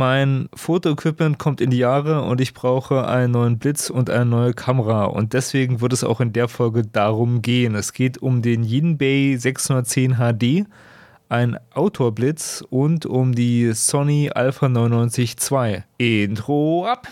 [0.00, 4.54] Mein Fotoequipment kommt in die Jahre und ich brauche einen neuen Blitz und eine neue
[4.54, 5.06] Kamera.
[5.06, 7.74] Und deswegen wird es auch in der Folge darum gehen.
[7.74, 10.68] Es geht um den Yinbei 610 HD,
[11.28, 15.82] ein Outdoor-Blitz und um die Sony Alpha 99 II.
[15.96, 17.08] Intro ab!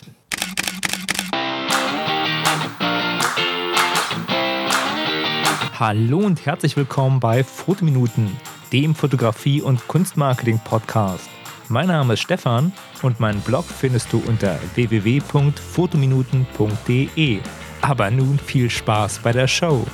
[5.80, 8.30] Hallo und herzlich willkommen bei Fotominuten,
[8.72, 11.35] dem Fotografie- und Kunstmarketing-Podcast.
[11.68, 12.72] Mein Name ist Stefan
[13.02, 17.40] und meinen Blog findest du unter www.fotominuten.de.
[17.80, 19.84] Aber nun viel Spaß bei der Show.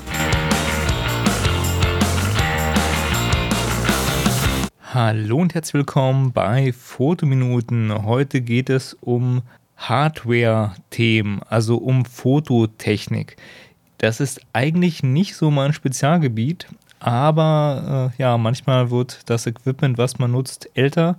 [4.92, 8.04] Hallo und herzlich willkommen bei Fotominuten.
[8.04, 9.40] Heute geht es um
[9.78, 13.38] Hardware-Themen, also um Fototechnik.
[13.96, 16.66] Das ist eigentlich nicht so mein Spezialgebiet,
[17.00, 21.18] aber äh, ja, manchmal wird das Equipment, was man nutzt, älter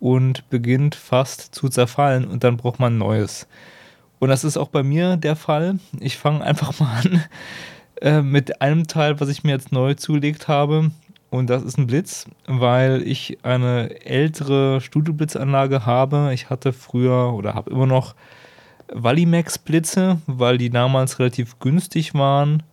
[0.00, 3.46] und beginnt fast zu zerfallen und dann braucht man neues.
[4.18, 5.78] Und das ist auch bei mir der Fall.
[6.00, 7.24] Ich fange einfach mal an
[8.00, 10.90] äh, mit einem Teil, was ich mir jetzt neu zugelegt habe.
[11.30, 16.32] Und das ist ein Blitz, weil ich eine ältere Studioblitzanlage habe.
[16.34, 18.16] Ich hatte früher oder habe immer noch
[18.92, 22.64] Valimax-Blitze, weil die damals relativ günstig waren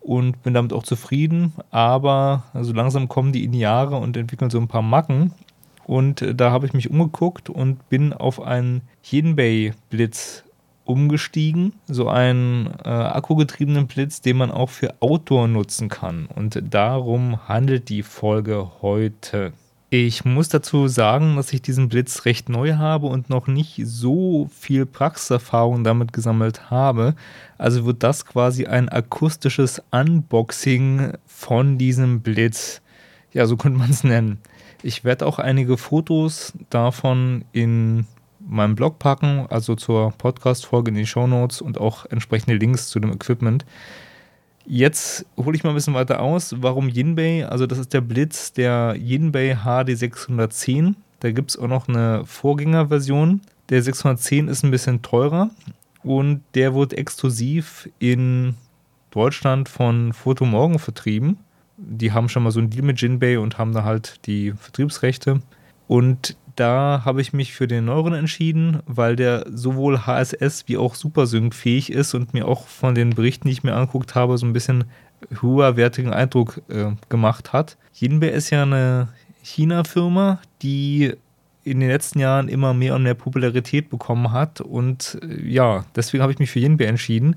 [0.00, 1.52] und bin damit auch zufrieden.
[1.70, 5.32] Aber so also langsam kommen die in die Jahre und entwickeln so ein paar Macken.
[5.90, 10.44] Und äh, da habe ich mich umgeguckt und bin auf einen Yinbei-Blitz
[10.84, 11.72] umgestiegen.
[11.88, 16.26] So einen äh, akkugetriebenen Blitz, den man auch für Outdoor nutzen kann.
[16.26, 19.52] Und darum handelt die Folge heute.
[19.88, 24.48] Ich muss dazu sagen, dass ich diesen Blitz recht neu habe und noch nicht so
[24.56, 27.16] viel Praxiserfahrung damit gesammelt habe.
[27.58, 32.80] Also wird das quasi ein akustisches Unboxing von diesem Blitz.
[33.32, 34.38] Ja, so könnte man es nennen.
[34.82, 38.06] Ich werde auch einige Fotos davon in
[38.38, 42.98] meinem Blog packen, also zur Podcast-Folge in die Show Notes und auch entsprechende Links zu
[42.98, 43.66] dem Equipment.
[44.66, 46.54] Jetzt hole ich mal ein bisschen weiter aus.
[46.62, 47.46] Warum Yinbei?
[47.46, 50.96] Also, das ist der Blitz der Yinbei HD 610.
[51.20, 53.42] Da gibt es auch noch eine Vorgängerversion.
[53.68, 55.50] Der 610 ist ein bisschen teurer
[56.02, 58.54] und der wird exklusiv in
[59.10, 61.38] Deutschland von Fotomorgen vertrieben
[61.80, 65.40] die haben schon mal so einen Deal mit Jinbei und haben da halt die Vertriebsrechte.
[65.86, 70.94] Und da habe ich mich für den neueren entschieden, weil der sowohl HSS wie auch
[70.94, 74.46] Supersync fähig ist und mir auch von den Berichten, die ich mir angeguckt habe, so
[74.46, 74.84] ein bisschen
[75.40, 77.76] höherwertigen Eindruck äh, gemacht hat.
[77.94, 79.08] Jinbei ist ja eine
[79.42, 81.14] China-Firma, die
[81.64, 84.60] in den letzten Jahren immer mehr und mehr Popularität bekommen hat.
[84.60, 87.36] Und äh, ja, deswegen habe ich mich für Jinbei entschieden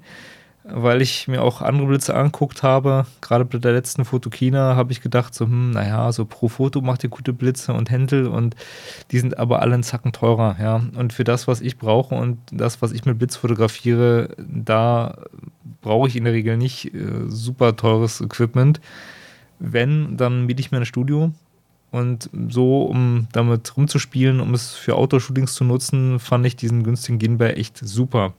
[0.63, 3.06] weil ich mir auch andere Blitze angeguckt habe.
[3.22, 7.03] Gerade bei der letzten Fotokina habe ich gedacht, so, hm, naja, so pro Foto macht
[7.03, 8.56] ihr gute Blitze und Händel und
[9.12, 10.81] die sind aber alle einen Zacken teurer, ja.
[10.96, 15.18] Und für das, was ich brauche und das, was ich mit Blitz fotografiere, da
[15.81, 18.80] brauche ich in der Regel nicht äh, super teures Equipment.
[19.59, 21.31] Wenn, dann miete ich mir ein Studio.
[21.91, 27.19] Und so, um damit rumzuspielen, um es für Outdoor-Shootings zu nutzen, fand ich diesen günstigen
[27.19, 28.34] Ginbei echt super.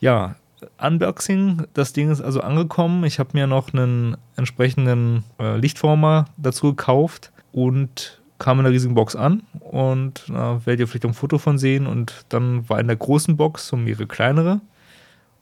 [0.00, 0.34] Ja,
[0.80, 1.66] Unboxing.
[1.74, 3.04] Das Ding ist also angekommen.
[3.04, 8.94] Ich habe mir noch einen entsprechenden äh, Lichtformer dazu gekauft und kam in der riesigen
[8.94, 12.86] Box an und da werdet ihr vielleicht ein Foto von sehen und dann war in
[12.86, 14.60] der großen Box so mehrere kleinere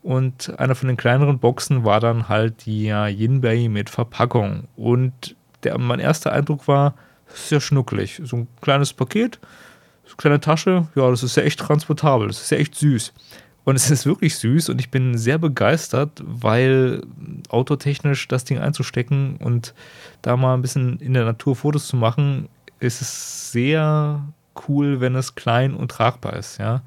[0.02, 5.36] und einer von den kleineren Boxen war dann halt die ja, Yinbei mit Verpackung und
[5.62, 6.94] der, mein erster Eindruck war,
[7.28, 9.40] sehr schnuckelig, so ein kleines Paket,
[10.04, 13.12] so eine kleine Tasche, ja, das ist ja echt transportabel, das ist ja echt süß.
[13.66, 17.02] Und es ist wirklich süß und ich bin sehr begeistert, weil
[17.48, 19.74] autotechnisch das Ding einzustecken und
[20.22, 24.24] da mal ein bisschen in der Natur Fotos zu machen, ist es sehr
[24.68, 26.82] cool, wenn es klein und tragbar ist, ja.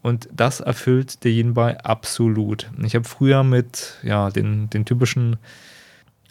[0.00, 2.70] Und das erfüllt der Yinbei absolut.
[2.82, 5.36] Ich habe früher mit ja, den, den typischen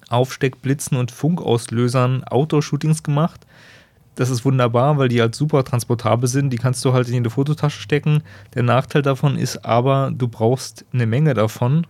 [0.09, 3.45] Aufsteckblitzen und Funkauslösern Outdoor-Shootings gemacht
[4.15, 6.51] das ist wunderbar, weil die halt super transportabel sind.
[6.51, 8.23] Die kannst du halt in jede Fototasche stecken.
[8.53, 11.85] Der Nachteil davon ist aber, du brauchst eine Menge davon,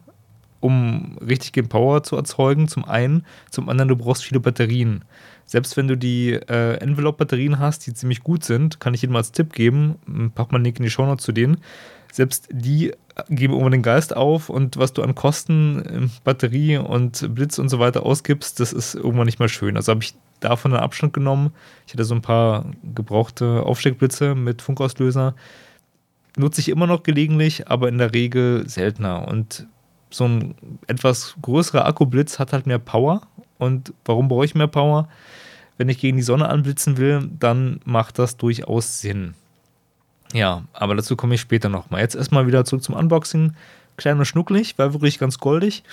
[0.59, 2.67] um richtig Power zu erzeugen.
[2.67, 3.25] Zum einen.
[3.51, 5.05] Zum anderen, du brauchst viele Batterien.
[5.45, 9.31] Selbst wenn du die äh, Envelope-Batterien hast, die ziemlich gut sind, kann ich jedem als
[9.31, 11.57] Tipp geben, pack mal einen Link in die Shownotes zu denen.
[12.11, 12.93] Selbst die
[13.29, 17.79] geben irgendwann den Geist auf und was du an Kosten, Batterie und Blitz und so
[17.79, 19.77] weiter ausgibst, das ist irgendwann nicht mehr schön.
[19.77, 21.51] Also habe ich davon einen Abstand genommen.
[21.87, 25.35] Ich hatte so ein paar gebrauchte Aufsteckblitze mit Funkauslöser.
[26.37, 29.27] Nutze ich immer noch gelegentlich, aber in der Regel seltener.
[29.27, 29.67] Und
[30.09, 30.55] so ein
[30.87, 33.21] etwas größerer Akkublitz hat halt mehr Power.
[33.57, 35.07] Und warum brauche ich mehr Power?
[35.77, 39.33] Wenn ich gegen die Sonne anblitzen will, dann macht das durchaus Sinn.
[40.33, 42.01] Ja, aber dazu komme ich später nochmal.
[42.01, 43.53] Jetzt erstmal wieder zurück zum Unboxing.
[43.97, 45.83] Klein und schnucklig, war wirklich ganz goldig.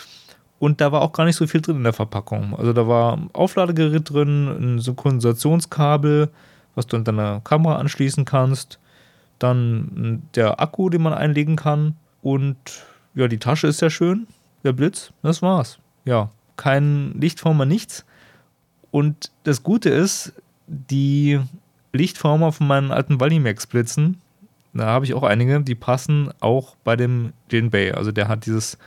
[0.58, 2.56] Und da war auch gar nicht so viel drin in der Verpackung.
[2.56, 6.30] Also da war ein Aufladegerät drin, ein Synchronisationskabel,
[6.74, 8.78] was du an deiner Kamera anschließen kannst.
[9.38, 11.96] Dann der Akku, den man einlegen kann.
[12.22, 12.56] Und
[13.14, 14.28] ja, die Tasche ist sehr schön.
[14.64, 15.78] Der Blitz, das war's.
[16.04, 18.04] Ja, kein Lichtformer, nichts.
[18.90, 20.34] Und das Gute ist,
[20.66, 21.40] die
[21.92, 24.20] Lichtformer von meinen alten Valimax Blitzen,
[24.74, 27.92] da habe ich auch einige, die passen auch bei dem Jin Bay.
[27.92, 28.78] Also der hat dieses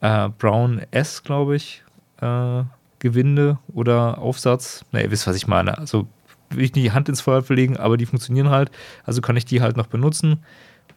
[0.00, 1.82] äh, Brown S, glaube ich,
[2.20, 2.62] äh,
[3.00, 4.84] Gewinde oder Aufsatz.
[4.92, 5.76] Na, ihr wisst, was ich meine.
[5.76, 6.06] Also
[6.50, 8.70] will ich nicht die Hand ins Feuer verlegen, aber die funktionieren halt.
[9.04, 10.44] Also kann ich die halt noch benutzen.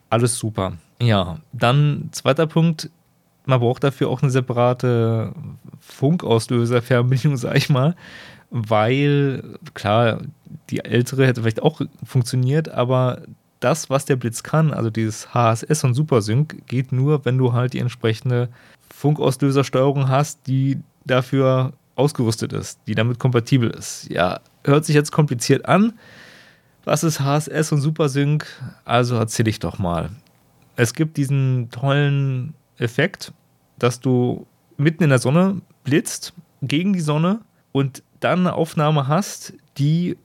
[0.10, 0.74] Alles super.
[1.02, 2.90] Ja, dann zweiter Punkt.
[3.48, 5.34] Man braucht dafür auch eine separate
[5.80, 7.96] Funkauslöser-Fernbedienung, sag ich mal,
[8.50, 10.20] weil, klar,
[10.70, 13.22] die ältere hätte vielleicht auch funktioniert, aber
[13.60, 17.74] das, was der Blitz kann, also dieses HSS und Supersync, geht nur, wenn du halt
[17.74, 18.50] die entsprechende
[18.94, 24.10] Funkauslösersteuerung hast, die dafür ausgerüstet ist, die damit kompatibel ist.
[24.10, 25.94] Ja, hört sich jetzt kompliziert an.
[26.84, 28.46] Was ist HSS und Supersync?
[28.86, 30.10] Also erzähle ich doch mal.
[30.76, 33.34] Es gibt diesen tollen Effekt,
[33.80, 34.46] dass du
[34.78, 37.42] mitten in der Sonne blitzt, gegen die Sonne
[37.72, 40.18] und dann eine Aufnahme hast, die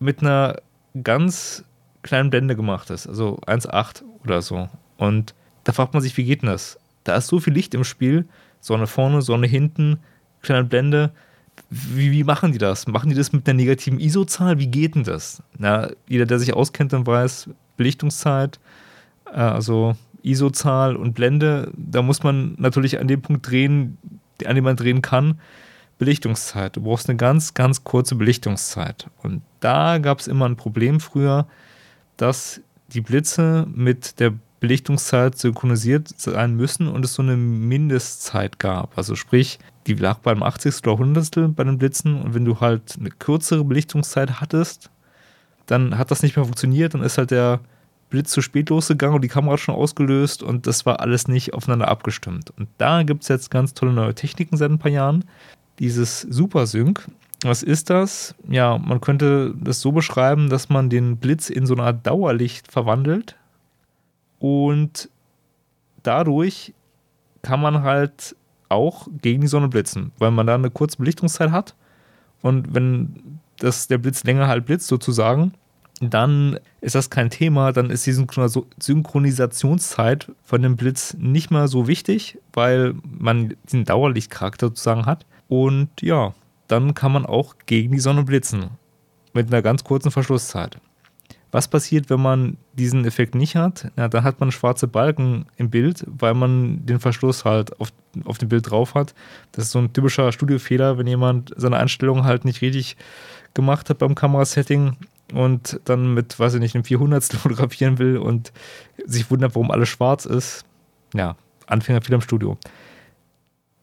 [0.00, 0.60] mit einer
[1.02, 1.64] ganz
[2.02, 4.68] kleinen Blende gemacht ist, also 1,8 oder so.
[4.96, 5.34] Und
[5.64, 6.78] da fragt man sich, wie geht denn das?
[7.04, 8.26] Da ist so viel Licht im Spiel,
[8.60, 9.98] Sonne vorne, Sonne hinten,
[10.42, 11.12] kleine Blende.
[11.70, 12.86] Wie, wie machen die das?
[12.86, 14.58] Machen die das mit einer negativen ISO-Zahl?
[14.58, 15.42] Wie geht denn das?
[15.56, 18.58] Na, jeder, der sich auskennt, dann weiß, Belichtungszeit,
[19.26, 23.98] äh, also ISO-Zahl und Blende, da muss man natürlich an dem Punkt drehen,
[24.44, 25.40] an dem man drehen kann.
[25.98, 26.76] Belichtungszeit.
[26.76, 29.08] Du brauchst eine ganz, ganz kurze Belichtungszeit.
[29.22, 31.46] Und da gab es immer ein Problem früher,
[32.16, 32.60] dass
[32.92, 38.96] die Blitze mit der Belichtungszeit synchronisiert sein müssen und es so eine Mindestzeit gab.
[38.96, 40.86] Also sprich, die lag beim 80.
[40.86, 41.54] oder 100.
[41.54, 44.90] bei den Blitzen und wenn du halt eine kürzere Belichtungszeit hattest,
[45.66, 47.60] dann hat das nicht mehr funktioniert, dann ist halt der
[48.14, 51.88] Blitz zu spät losgegangen und die Kamera schon ausgelöst und das war alles nicht aufeinander
[51.88, 52.52] abgestimmt.
[52.56, 55.24] Und da gibt es jetzt ganz tolle neue Techniken seit ein paar Jahren.
[55.80, 57.08] Dieses Super Sync,
[57.42, 58.36] was ist das?
[58.48, 62.70] Ja, man könnte das so beschreiben, dass man den Blitz in so eine Art Dauerlicht
[62.70, 63.34] verwandelt
[64.38, 65.10] und
[66.04, 66.72] dadurch
[67.42, 68.36] kann man halt
[68.68, 71.74] auch gegen die Sonne blitzen, weil man da eine kurze Belichtungszeit hat
[72.42, 75.52] und wenn das, der Blitz länger halt blitzt sozusagen,
[76.00, 81.86] dann ist das kein Thema, dann ist die Synchronisationszeit von dem Blitz nicht mehr so
[81.86, 85.26] wichtig, weil man den Dauerlichtcharakter sozusagen hat.
[85.48, 86.34] Und ja,
[86.68, 88.70] dann kann man auch gegen die Sonne blitzen.
[89.32, 90.78] Mit einer ganz kurzen Verschlusszeit.
[91.54, 93.88] Was passiert, wenn man diesen Effekt nicht hat?
[93.96, 97.92] Ja, dann hat man schwarze Balken im Bild, weil man den Verschluss halt auf,
[98.24, 99.14] auf dem Bild drauf hat.
[99.52, 102.96] Das ist so ein typischer Studiofehler, wenn jemand seine Einstellungen halt nicht richtig
[103.54, 104.96] gemacht hat beim Kamerasetting
[105.32, 108.52] und dann mit, weiß ich nicht, einem 400 fotografieren will und
[109.06, 110.64] sich wundert, warum alles schwarz ist.
[111.14, 111.36] Ja,
[111.66, 112.58] Anfänger viel am Studio.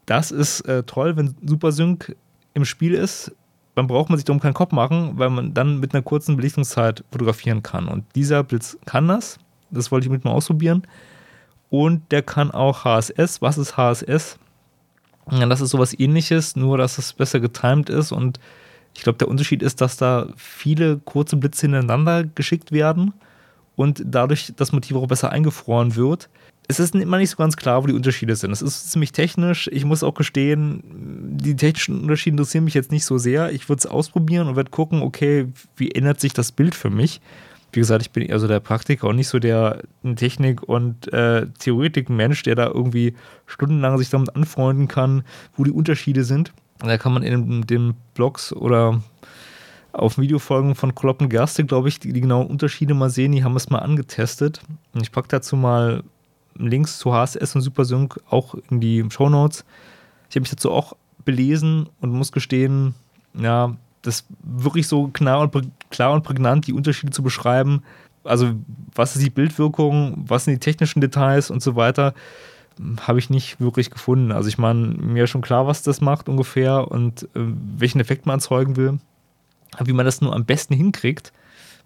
[0.05, 2.15] Das ist äh, toll, wenn Supersync
[2.53, 3.33] im Spiel ist,
[3.75, 7.03] dann braucht man sich darum keinen Kopf machen, weil man dann mit einer kurzen Belichtungszeit
[7.11, 7.88] fotografieren kann.
[7.88, 9.39] Und dieser Blitz kann das.
[9.69, 10.83] Das wollte ich mit mal ausprobieren.
[11.69, 13.41] Und der kann auch HSS.
[13.41, 14.38] Was ist HSS?
[15.31, 18.12] Ja, das ist sowas ähnliches, nur dass es besser getimed ist.
[18.12, 18.39] Und
[18.95, 23.13] ich glaube, der Unterschied ist, dass da viele kurze Blitze hintereinander geschickt werden
[23.75, 26.29] und dadurch das Motiv auch besser eingefroren wird
[26.71, 28.51] es ist immer nicht so ganz klar, wo die Unterschiede sind.
[28.51, 29.69] Es ist ziemlich technisch.
[29.71, 30.81] Ich muss auch gestehen,
[31.38, 33.51] die technischen Unterschiede interessieren mich jetzt nicht so sehr.
[33.51, 37.19] Ich würde es ausprobieren und werde gucken, okay, wie ändert sich das Bild für mich?
[37.74, 39.83] Wie gesagt, ich bin also der Praktiker und nicht so der
[40.15, 45.24] Technik- und äh, Theoretik-Mensch, der da irgendwie stundenlang sich damit anfreunden kann,
[45.55, 46.53] wo die Unterschiede sind.
[46.83, 49.01] Da kann man in den Blogs oder
[49.93, 53.33] auf Videofolgen von Kloppen Gerste, glaube ich, die, die genauen Unterschiede mal sehen.
[53.33, 54.61] Die haben es mal angetestet.
[54.93, 56.03] Und ich packe dazu mal
[56.55, 59.65] Links zu HSS und Supersync auch in die Show Notes.
[60.29, 60.95] Ich habe mich dazu auch
[61.25, 62.95] belesen und muss gestehen,
[63.33, 67.83] ja, das wirklich so klar und, klar und prägnant die Unterschiede zu beschreiben.
[68.23, 68.53] Also,
[68.95, 72.13] was ist die Bildwirkung, was sind die technischen Details und so weiter,
[73.01, 74.31] habe ich nicht wirklich gefunden.
[74.31, 77.39] Also, ich meine, mir ist schon klar, was das macht ungefähr und äh,
[77.77, 79.00] welchen Effekt man erzeugen will.
[79.79, 81.31] Wie man das nur am besten hinkriegt,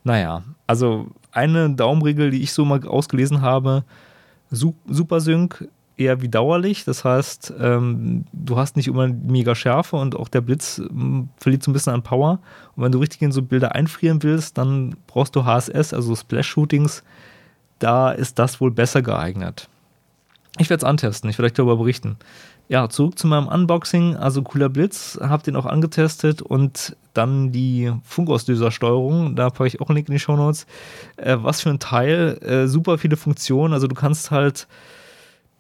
[0.04, 3.84] naja, also eine Daumenregel, die ich so mal ausgelesen habe,
[4.50, 6.88] Supersync eher wie Dauerlicht.
[6.88, 11.64] Das heißt, ähm, du hast nicht immer mega Schärfe und auch der Blitz ähm, verliert
[11.64, 12.40] so ein bisschen an Power.
[12.76, 17.04] Und wenn du richtig in so Bilder einfrieren willst, dann brauchst du HSS, also Splash-Shootings.
[17.80, 19.70] Da ist das wohl besser geeignet.
[20.58, 22.18] Ich werde es antesten, ich werde euch darüber berichten.
[22.68, 24.16] Ja, zurück zu meinem Unboxing.
[24.16, 29.36] Also cooler Blitz, hab den auch angetestet und dann die Funkauslösersteuerung.
[29.36, 30.66] Da packe ich auch einen Link in die Show Notes.
[31.18, 33.74] Äh, was für ein Teil, äh, super viele Funktionen.
[33.74, 34.68] Also du kannst halt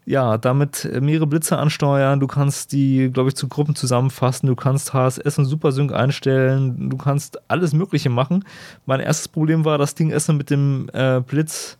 [0.05, 4.93] ja, damit mehrere Blitze ansteuern, du kannst die, glaube ich, zu Gruppen zusammenfassen, du kannst
[4.93, 8.45] HSS und Supersync einstellen, du kannst alles Mögliche machen.
[8.85, 11.79] Mein erstes Problem war, das Ding erstmal mit dem äh, Blitz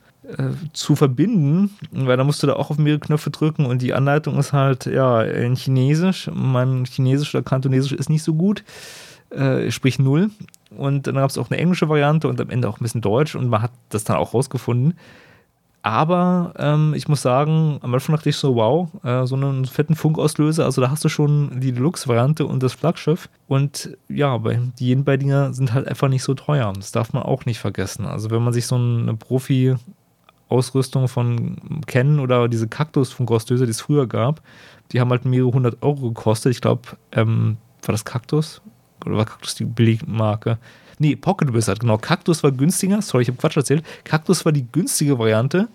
[0.74, 4.38] zu verbinden, weil da musst du da auch auf mehrere Knöpfe drücken und die Anleitung
[4.38, 6.30] ist halt ja in Chinesisch.
[6.34, 8.64] Mein Chinesisch oder Kantonesisch ist nicht so gut,
[9.30, 10.30] äh, sprich null.
[10.76, 13.36] Und dann gab es auch eine englische Variante und am Ende auch ein bisschen Deutsch
[13.36, 14.96] und man hat das dann auch rausgefunden.
[15.84, 19.96] Aber ähm, ich muss sagen, am Anfang dachte ich so, wow, äh, so einen fetten
[19.96, 23.30] Funkauslöser, also da hast du schon die Deluxe-Variante und das Flaggschiff.
[23.48, 24.42] Und ja,
[24.80, 26.74] die Yen-Dinger sind halt einfach nicht so teuer.
[26.76, 28.08] Das darf man auch nicht vergessen.
[28.08, 29.78] Also wenn man sich so eine Profi-
[30.50, 34.42] Ausrüstung von Canon oder diese Kaktus-Funkauslöser, die es früher gab,
[34.92, 36.52] die haben halt mehrere hundert Euro gekostet.
[36.52, 38.62] Ich glaube, ähm, war das Kaktus?
[39.06, 40.58] Oder war Kaktus die Billigmarke?
[41.00, 41.98] Nee, Pocket Wizard, genau.
[41.98, 43.02] Kaktus war günstiger.
[43.02, 43.86] Sorry, ich habe Quatsch erzählt.
[44.04, 45.68] Kaktus war die günstige Variante.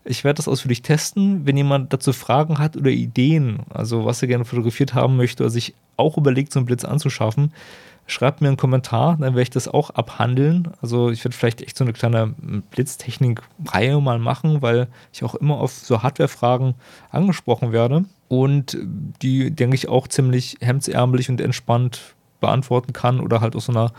[0.03, 1.45] ich werde das ausführlich testen.
[1.45, 5.49] Wenn jemand dazu Fragen hat oder Ideen, also was er gerne fotografiert haben möchte oder
[5.49, 7.53] sich auch überlegt, so einen Blitz anzuschaffen,
[8.07, 10.69] schreibt mir einen Kommentar, dann werde ich das auch abhandeln.
[10.81, 12.33] Also ich werde vielleicht echt so eine kleine
[12.71, 16.75] Blitztechnik-Reihe mal machen, weil ich auch immer auf so Hardware-Fragen
[17.11, 18.77] angesprochen werde und
[19.21, 23.93] die, denke ich, auch ziemlich hemdsärmelig und entspannt beantworten kann oder halt aus so einer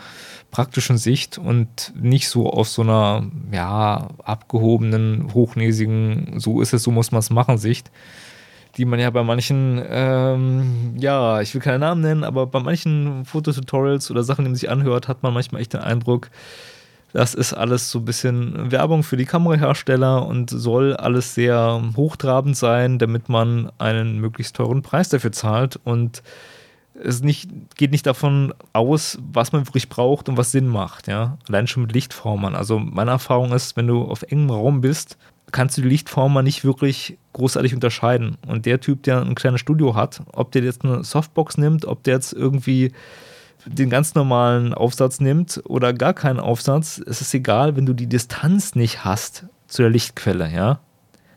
[0.51, 6.91] praktischen Sicht und nicht so aus so einer, ja, abgehobenen, hochnäsigen, so ist es, so
[6.91, 7.91] muss man es machen Sicht,
[8.77, 13.25] die man ja bei manchen, ähm, ja, ich will keinen Namen nennen, aber bei manchen
[13.25, 16.31] Fototutorials oder Sachen, die man sich anhört, hat man manchmal echt den Eindruck,
[17.13, 22.57] das ist alles so ein bisschen Werbung für die Kamerahersteller und soll alles sehr hochtrabend
[22.57, 26.23] sein, damit man einen möglichst teuren Preis dafür zahlt und
[27.05, 31.39] es nicht, geht nicht davon aus, was man wirklich braucht und was Sinn macht, ja.
[31.49, 32.55] Allein schon mit Lichtformern.
[32.55, 35.17] Also meine Erfahrung ist, wenn du auf engem Raum bist,
[35.51, 38.39] kannst du die Lichtformer nicht wirklich großartig unterscheiden.
[38.47, 42.03] Und der Typ, der ein kleines Studio hat, ob der jetzt eine Softbox nimmt, ob
[42.03, 42.93] der jetzt irgendwie
[43.67, 48.09] den ganz normalen Aufsatz nimmt oder gar keinen Aufsatz, es ist egal, wenn du die
[48.09, 50.81] Distanz nicht hast zu der Lichtquelle, ja.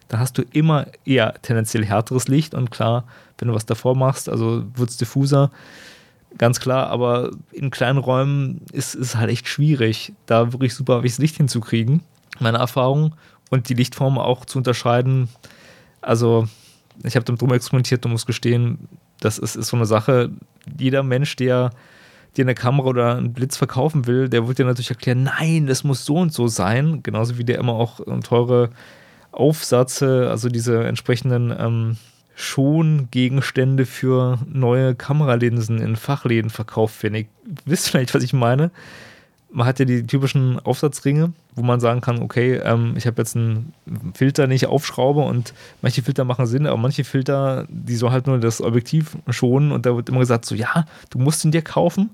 [0.07, 3.05] Da hast du immer eher tendenziell härteres Licht und klar,
[3.37, 5.51] wenn du was davor machst, also wird es diffuser,
[6.37, 11.17] ganz klar, aber in kleinen Räumen ist es halt echt schwierig, da wirklich super das
[11.17, 12.01] Licht hinzukriegen.
[12.39, 13.15] Meine Erfahrung
[13.49, 15.29] und die Lichtform auch zu unterscheiden.
[16.01, 16.47] Also,
[17.03, 18.87] ich habe drum experimentiert und muss gestehen,
[19.19, 20.31] das ist, ist so eine Sache.
[20.77, 21.71] Jeder Mensch, der
[22.35, 25.85] dir eine Kamera oder einen Blitz verkaufen will, der wird dir natürlich erklären, nein, das
[25.85, 27.01] muss so und so sein.
[27.01, 28.71] Genauso wie der immer auch teure
[29.31, 31.97] Aufsätze, also diese entsprechenden ähm,
[32.35, 37.15] Schongegenstände für neue Kameralinsen in Fachläden verkauft werden.
[37.15, 37.25] Ihr
[37.65, 38.71] wisst vielleicht, was ich meine.
[39.51, 43.37] Man hat ja die typischen Aufsatzringe, wo man sagen kann, okay, ähm, ich habe jetzt
[43.37, 43.73] einen
[44.13, 48.27] Filter, den ich aufschraube und manche Filter machen Sinn, aber manche Filter, die so halt
[48.27, 51.61] nur das Objektiv schonen und da wird immer gesagt, so ja, du musst ihn dir
[51.61, 52.09] kaufen,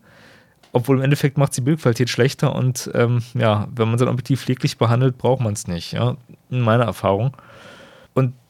[0.71, 4.77] obwohl im Endeffekt macht die Bildqualität schlechter und ähm, ja, wenn man sein Objektiv pfleglich
[4.77, 6.17] behandelt, braucht man es nicht, ja,
[6.51, 7.33] in meiner Erfahrung.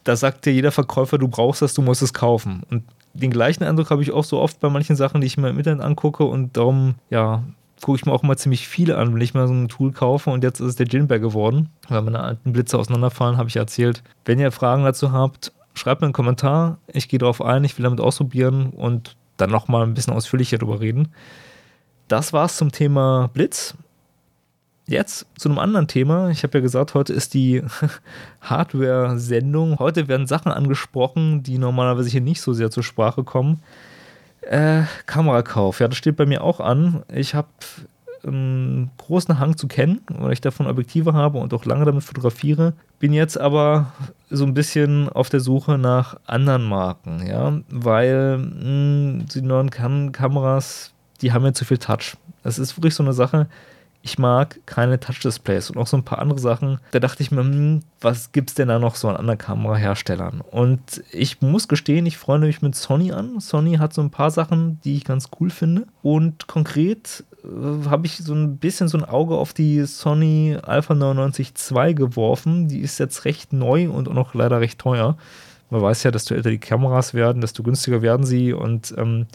[0.04, 2.64] Da sagt dir jeder Verkäufer, du brauchst das, du musst es kaufen.
[2.70, 5.50] Und den gleichen Eindruck habe ich auch so oft bei manchen Sachen, die ich mir
[5.50, 7.44] im Internet angucke und darum, ja,
[7.82, 10.30] gucke ich mir auch mal ziemlich viele an, wenn ich mal so ein Tool kaufe
[10.30, 14.04] und jetzt ist es der Jinbei geworden, weil meine alten Blitze auseinanderfallen, habe ich erzählt.
[14.26, 17.84] Wenn ihr Fragen dazu habt, schreibt mir einen Kommentar, ich gehe darauf ein, ich will
[17.84, 21.10] damit ausprobieren und dann nochmal ein bisschen ausführlicher darüber reden.
[22.08, 23.76] Das war's zum Thema Blitz
[24.92, 26.32] Jetzt zu einem anderen Thema.
[26.32, 27.64] Ich habe ja gesagt, heute ist die
[28.42, 29.80] Hardware-Sendung.
[29.80, 33.64] Heute werden Sachen angesprochen, die normalerweise hier nicht so sehr zur Sprache kommen.
[34.42, 37.04] Äh, Kamerakauf, ja, das steht bei mir auch an.
[37.08, 37.48] Ich habe
[38.26, 42.74] einen großen Hang zu kennen, weil ich davon Objektive habe und auch lange damit fotografiere.
[43.00, 43.94] Bin jetzt aber
[44.30, 49.70] so ein bisschen auf der Suche nach anderen Marken, ja, weil mh, hm, die neuen
[49.70, 52.18] Kam Kameras, die haben ja zu viel Touch.
[52.44, 53.48] Das ist wirklich so eine Sache,
[54.04, 56.80] ich mag keine Touch-Displays und auch so ein paar andere Sachen.
[56.92, 60.42] Da dachte ich mir, hm, was es denn da noch so an anderen Kameraherstellern?
[60.42, 63.40] Und ich muss gestehen, ich freue mich mit Sony an.
[63.40, 65.86] Sony hat so ein paar Sachen, die ich ganz cool finde.
[66.02, 70.96] Und konkret äh, habe ich so ein bisschen so ein Auge auf die Sony Alpha
[70.96, 72.68] 99 II geworfen.
[72.68, 75.16] Die ist jetzt recht neu und auch noch leider recht teuer.
[75.70, 79.28] Man weiß ja, desto älter die Kameras werden, desto günstiger werden sie und ähm,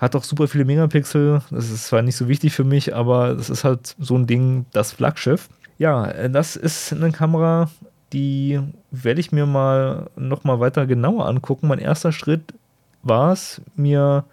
[0.00, 1.42] hat auch super viele Megapixel.
[1.50, 4.64] Das ist zwar nicht so wichtig für mich, aber das ist halt so ein Ding,
[4.72, 5.48] das Flaggschiff.
[5.78, 7.70] Ja, äh, das ist eine Kamera,
[8.12, 11.68] die werde ich mir mal nochmal weiter genauer angucken.
[11.68, 12.54] Mein erster Schritt
[13.02, 14.24] war es, mir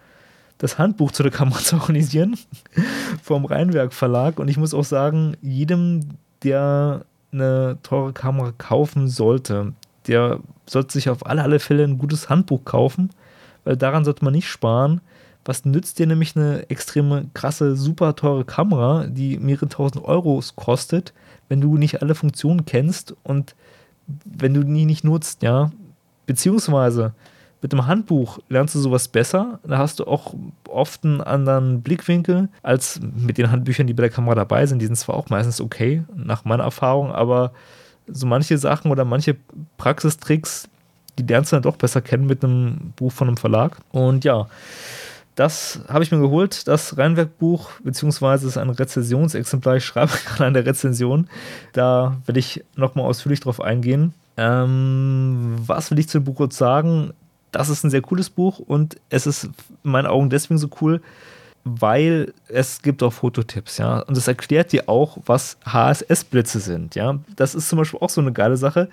[0.57, 2.37] das Handbuch zu der Kamera zu organisieren
[3.21, 4.39] vom Rheinwerk Verlag.
[4.39, 6.09] Und ich muss auch sagen, jedem,
[6.43, 9.73] der eine teure Kamera kaufen sollte,
[10.07, 13.09] der sollte sich auf alle, alle Fälle ein gutes Handbuch kaufen,
[13.65, 15.01] weil daran sollte man nicht sparen.
[15.47, 21.13] Was nützt dir nämlich eine extreme, krasse, super teure Kamera, die mehrere tausend Euros kostet,
[21.47, 23.55] wenn du nicht alle Funktionen kennst und
[24.25, 25.71] wenn du die nicht nutzt, ja?
[26.25, 27.13] Beziehungsweise
[27.61, 29.59] mit dem Handbuch lernst du sowas besser.
[29.63, 30.33] Da hast du auch
[30.67, 34.81] oft einen anderen Blickwinkel als mit den Handbüchern, die bei der Kamera dabei sind.
[34.81, 37.53] Die sind zwar auch meistens okay, nach meiner Erfahrung, aber
[38.05, 39.37] so manche Sachen oder manche
[39.77, 40.67] Praxistricks,
[41.17, 43.77] die lernst du dann doch besser kennen mit einem Buch von einem Verlag.
[43.91, 44.47] Und ja,
[45.37, 49.75] das habe ich mir geholt, das Rheinwerk-Buch, beziehungsweise ist ein Rezensionsexemplar.
[49.75, 51.29] Ich schreibe gerade an der Rezension.
[51.73, 54.15] Da werde ich nochmal ausführlich drauf eingehen.
[54.35, 57.13] Ähm, was will ich zu dem Buch kurz sagen?
[57.51, 59.53] Das ist ein sehr cooles Buch und es ist in
[59.83, 61.01] meinen Augen deswegen so cool,
[61.63, 63.99] weil es gibt auch Fototipps, ja.
[63.99, 67.19] Und es erklärt dir auch, was HSS-Blitze sind, ja.
[67.35, 68.89] Das ist zum Beispiel auch so eine geile Sache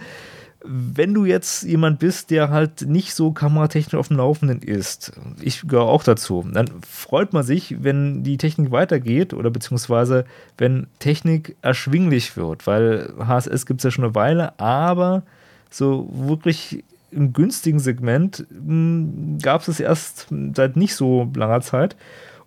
[0.67, 5.63] wenn du jetzt jemand bist, der halt nicht so kameratechnisch auf dem Laufenden ist, ich
[5.69, 10.25] gehöre auch dazu, dann freut man sich, wenn die Technik weitergeht oder beziehungsweise
[10.57, 15.23] wenn Technik erschwinglich wird, weil HSS gibt es ja schon eine Weile, aber
[15.71, 21.95] so wirklich im günstigen Segment hm, gab es erst seit nicht so langer Zeit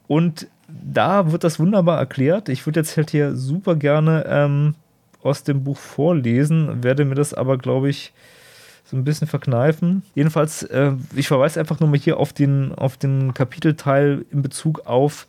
[0.08, 2.50] und da wird das wunderbar erklärt.
[2.50, 4.76] Ich würde jetzt halt hier super gerne ähm,
[5.28, 8.14] aus dem Buch vorlesen, werde mir das aber, glaube ich,
[8.86, 10.04] so ein bisschen verkneifen.
[10.16, 14.86] Jedenfalls, äh, ich verweise einfach nur mal hier auf den, auf den Kapitelteil in Bezug
[14.86, 15.28] auf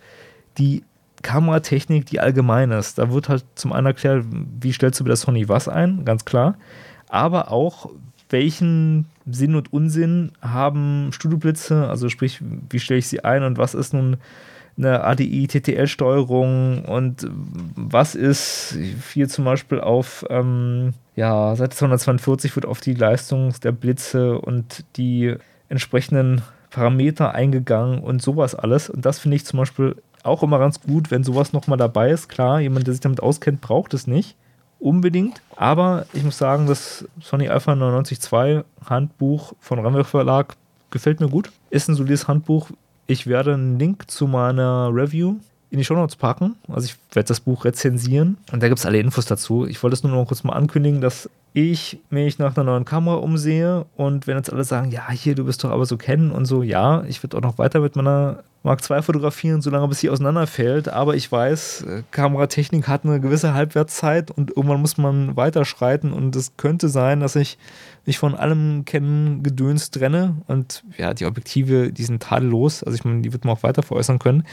[0.58, 0.84] die
[1.22, 2.98] Kameratechnik, die allgemein ist.
[2.98, 4.24] Da wird halt zum einen erklärt,
[4.60, 6.56] wie stellst du bei der Sony was ein, ganz klar,
[7.08, 7.90] aber auch,
[8.30, 13.74] welchen Sinn und Unsinn haben Studioblitze, also sprich, wie stelle ich sie ein und was
[13.74, 14.18] ist nun
[14.78, 17.28] eine ADI-TTL-Steuerung und
[17.74, 18.78] was ist
[19.12, 24.84] hier zum Beispiel auf ähm, ja, Seite 242 wird auf die Leistung der Blitze und
[24.96, 25.34] die
[25.68, 28.88] entsprechenden Parameter eingegangen und sowas alles.
[28.88, 32.28] Und das finde ich zum Beispiel auch immer ganz gut, wenn sowas nochmal dabei ist.
[32.28, 34.36] Klar, jemand, der sich damit auskennt, braucht es nicht
[34.78, 35.42] unbedingt.
[35.56, 40.56] Aber ich muss sagen, das Sony Alpha 99 II Handbuch von Ramwell Verlag
[40.90, 41.50] gefällt mir gut.
[41.70, 42.70] Ist ein solides Handbuch,
[43.10, 45.36] ich werde einen Link zu meiner Review
[45.70, 46.56] in die Show Notes packen.
[46.68, 49.66] Also ich werde das Buch rezensieren und da gibt es alle Infos dazu.
[49.66, 53.16] Ich wollte es nur noch kurz mal ankündigen, dass ich mich nach einer neuen Kamera
[53.16, 56.44] umsehe und wenn jetzt alle sagen, ja, hier, du bist doch aber so kennen und
[56.44, 60.10] so, ja, ich werde auch noch weiter mit meiner Mark II fotografieren, solange bis sie
[60.10, 66.12] auseinanderfällt, aber ich weiß, äh, Kameratechnik hat eine gewisse Halbwertszeit und irgendwann muss man weiterschreiten
[66.12, 67.56] und es könnte sein, dass ich
[68.04, 73.04] mich von allem Kennen Gedöns trenne und ja, die Objektive, die sind tadellos, also ich
[73.04, 74.44] meine, die wird man auch weiter veräußern können.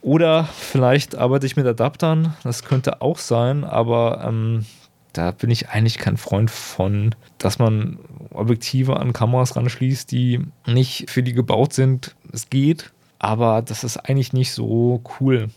[0.00, 4.64] Oder vielleicht arbeite ich mit Adaptern, das könnte auch sein, aber ähm,
[5.12, 7.98] da bin ich eigentlich kein Freund von, dass man
[8.30, 12.14] Objektive an Kameras ranschließt, die nicht für die gebaut sind.
[12.32, 15.48] Es geht, aber das ist eigentlich nicht so cool.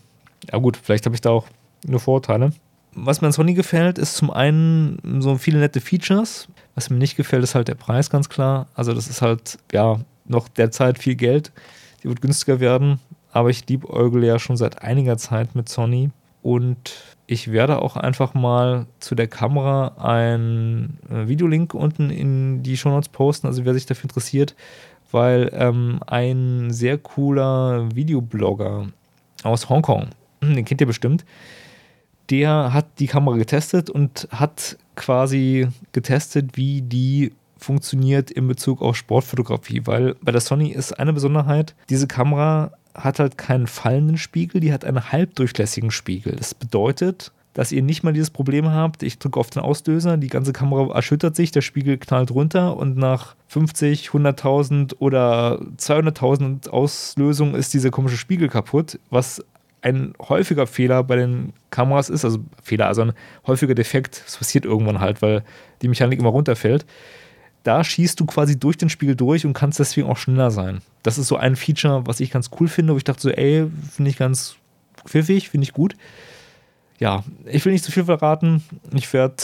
[0.52, 1.48] Ja gut, vielleicht habe ich da auch
[1.86, 2.54] nur Vorteile.
[2.94, 6.48] Was mir an Sony gefällt, ist zum einen so viele nette Features.
[6.76, 8.68] Was mir nicht gefällt, ist halt der Preis, ganz klar.
[8.74, 11.52] Also das ist halt, ja, noch derzeit viel Geld.
[12.04, 13.00] Die wird günstiger werden.
[13.32, 16.12] Aber ich liebe Eugel ja schon seit einiger Zeit mit Sony.
[16.42, 22.78] Und ich werde auch einfach mal zu der Kamera einen äh, Videolink unten in die
[22.78, 23.48] Show Notes posten.
[23.48, 24.56] Also wer sich dafür interessiert,
[25.12, 28.88] weil ähm, ein sehr cooler Videoblogger
[29.44, 30.08] aus Hongkong,
[30.42, 31.26] den kennt ihr bestimmt,
[32.30, 38.96] der hat die Kamera getestet und hat quasi getestet, wie die funktioniert in Bezug auf
[38.96, 44.62] Sportfotografie, weil bei der Sony ist eine Besonderheit, diese Kamera hat halt keinen fallenden Spiegel,
[44.62, 46.36] die hat einen halbdurchlässigen Spiegel.
[46.36, 50.30] Das bedeutet, dass ihr nicht mal dieses Problem habt, ich drücke auf den Auslöser, die
[50.30, 57.56] ganze Kamera erschüttert sich, der Spiegel knallt runter und nach 50, 100.000 oder 200.000 Auslösungen
[57.56, 59.44] ist dieser komische Spiegel kaputt, was
[59.82, 63.14] ein häufiger Fehler bei den Kameras ist, also Fehler, also ein
[63.48, 65.44] häufiger Defekt, das passiert irgendwann halt, weil
[65.82, 66.86] die Mechanik immer runterfällt.
[67.64, 70.82] Da schießt du quasi durch den Spiegel durch und kannst deswegen auch schneller sein.
[71.04, 73.68] Das ist so ein Feature, was ich ganz cool finde, wo ich dachte so, ey,
[73.92, 74.56] finde ich ganz
[75.06, 75.96] pfiffig, finde ich gut.
[77.00, 78.64] Ja, ich will nicht zu viel verraten.
[78.94, 79.36] Ich werde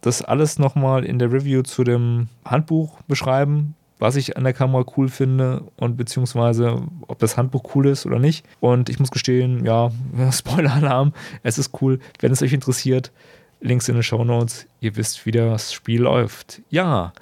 [0.00, 4.84] das alles nochmal in der Review zu dem Handbuch beschreiben was ich an der Kamera
[4.96, 8.44] cool finde und beziehungsweise ob das Handbuch cool ist oder nicht.
[8.58, 9.92] Und ich muss gestehen, ja,
[10.32, 12.00] Spoiler-Alarm, es ist cool.
[12.18, 13.12] Wenn es euch interessiert,
[13.60, 14.66] Links in den Show Notes.
[14.80, 16.62] Ihr wisst, wie das Spiel läuft.
[16.70, 17.12] Ja,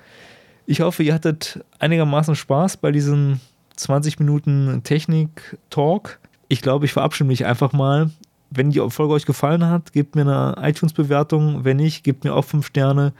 [0.66, 3.40] ich hoffe, ihr hattet einigermaßen Spaß bei diesem
[3.76, 6.18] 20 Minuten Technik-Talk.
[6.48, 8.10] Ich glaube, ich verabschiede mich einfach mal.
[8.50, 11.64] Wenn die Folge euch gefallen hat, gebt mir eine iTunes-Bewertung.
[11.64, 13.12] Wenn nicht, gebt mir auch 5 Sterne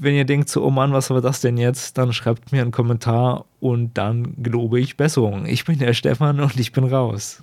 [0.00, 2.70] wenn ihr denkt so, oh Mann, was war das denn jetzt, dann schreibt mir einen
[2.70, 5.46] Kommentar und dann gelobe ich Besserung.
[5.46, 7.42] Ich bin der Stefan und ich bin raus.